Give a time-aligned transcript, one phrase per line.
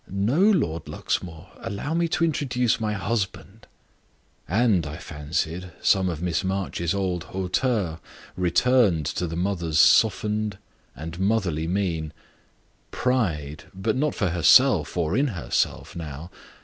[0.09, 3.67] "No, Lord Luxmore, allow me to introduce my husband."
[4.47, 7.99] And, I fancied, some of Miss March's old hauteur
[8.35, 10.57] returned to the mother's softened
[10.95, 12.13] and matronly mien;
[12.89, 16.31] pride, but not for herself or in herself, now.